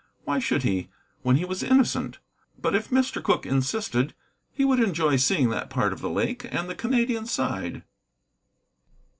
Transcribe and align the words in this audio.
Why 0.25 0.39
should 0.39 0.63
he, 0.63 0.89
when 1.21 1.35
he 1.35 1.45
was 1.45 1.61
innocent? 1.61 2.17
But, 2.59 2.73
if 2.73 2.89
Mr. 2.89 3.21
Cooke 3.21 3.45
insisted, 3.45 4.15
he 4.51 4.65
would 4.65 4.79
enjoy 4.79 5.17
seeing 5.17 5.49
that 5.49 5.69
part 5.69 5.93
of 5.93 5.99
the 6.01 6.09
lake 6.09 6.43
and 6.51 6.67
the 6.67 6.73
Canadian 6.73 7.27
side. 7.27 7.83